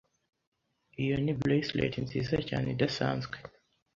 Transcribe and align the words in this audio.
Iyo 1.03 1.15
ni 1.23 1.31
bracelet 1.39 1.93
nziza 2.05 2.37
cyane 2.47 2.67
idasanzwe. 2.75 3.35